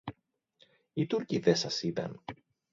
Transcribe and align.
Οι 0.93 1.05
Τούρκοι 1.05 1.39
δε 1.39 1.53
σας 1.53 1.81
είδαν; 1.83 2.21